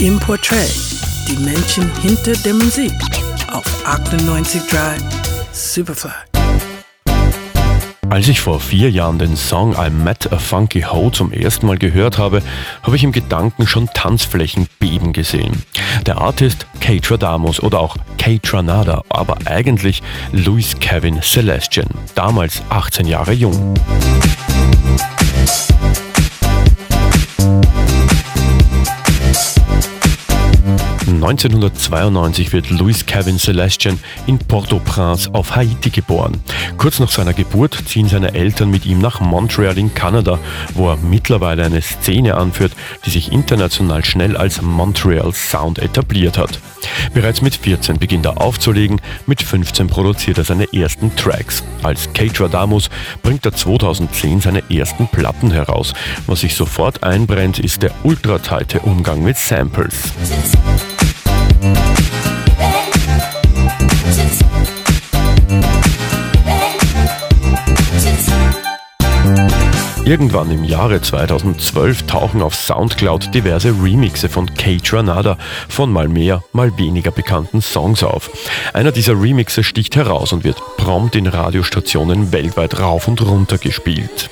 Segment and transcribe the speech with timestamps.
[0.00, 0.70] im Portrait,
[1.28, 2.92] die Menschen hinter der Musik
[3.50, 4.98] auf 98.3
[5.52, 6.10] Superfly.
[8.10, 11.78] Als ich vor vier Jahren den Song I Met a Funky Ho zum ersten Mal
[11.78, 12.42] gehört habe,
[12.82, 15.62] habe ich im Gedanken schon Tanzflächen beben gesehen.
[16.04, 20.02] Der Artist Kate Damus oder auch Kate Nada, aber eigentlich
[20.32, 23.74] Louis Kevin Celestian, damals 18 Jahre jung.
[31.16, 36.40] 1992 wird Louis Kevin Celestian in Port-au-Prince auf Haiti geboren.
[36.78, 40.38] Kurz nach seiner Geburt ziehen seine Eltern mit ihm nach Montreal in Kanada,
[40.74, 42.72] wo er mittlerweile eine Szene anführt,
[43.04, 46.60] die sich international schnell als Montreal Sound etabliert hat.
[47.14, 51.64] Bereits mit 14 beginnt er aufzulegen, mit 15 produziert er seine ersten Tracks.
[51.82, 52.90] Als Kate Radamus
[53.22, 55.94] bringt er 2010 seine ersten Platten heraus.
[56.26, 60.12] Was sich sofort einbrennt, ist der ultratighte Umgang mit Samples.
[70.06, 75.36] Irgendwann im Jahre 2012 tauchen auf Soundcloud diverse Remixe von Kate Ranada
[75.68, 78.30] von mal mehr, mal weniger bekannten Songs auf.
[78.72, 84.30] Einer dieser Remixe sticht heraus und wird prompt in Radiostationen weltweit rauf und runter gespielt.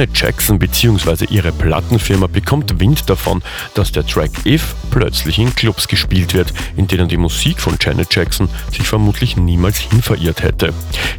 [0.00, 1.26] Janet Jackson bzw.
[1.28, 3.42] ihre Plattenfirma bekommt Wind davon,
[3.74, 8.14] dass der Track If plötzlich in Clubs gespielt wird, in denen die Musik von Janet
[8.14, 10.72] Jackson sich vermutlich niemals hin verirrt hätte.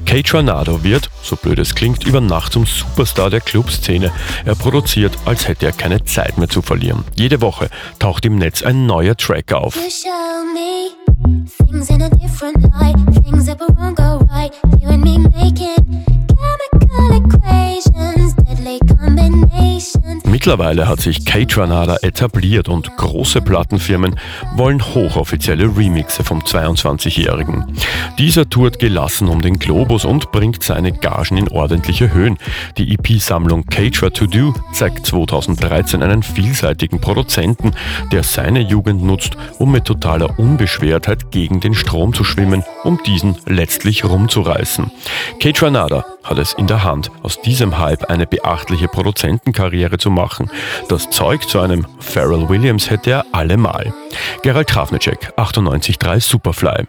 [0.07, 4.11] Kate Ranado wird, so blöd es klingt, über Nacht zum Superstar der Clubszene.
[4.45, 7.03] Er produziert, als hätte er keine Zeit mehr zu verlieren.
[7.15, 9.77] Jede Woche taucht im Netz ein neuer Track auf.
[20.41, 24.19] Mittlerweile hat sich Kate Ranada etabliert und große Plattenfirmen
[24.55, 27.77] wollen hochoffizielle Remixe vom 22-Jährigen.
[28.17, 32.39] Dieser tourt gelassen um den Globus und bringt seine Gagen in ordentliche Höhen.
[32.79, 37.73] Die EP-Sammlung Catra To Do zeigt 2013 einen vielseitigen Produzenten,
[38.11, 43.35] der seine Jugend nutzt, um mit totaler Unbeschwertheit gegen den Strom zu schwimmen, um diesen
[43.45, 44.89] letztlich rumzureißen.
[45.39, 50.49] Kate Ranada hat es in der Hand, aus diesem Hype eine beachtliche Produzentenkarriere zu machen.
[50.89, 53.93] Das Zeug zu einem Pharrell Williams hätte er allemal.
[54.43, 56.87] Gerald Trafnicek, 98.3 Superfly.